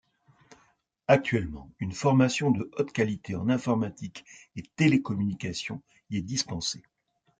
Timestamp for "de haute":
2.49-2.91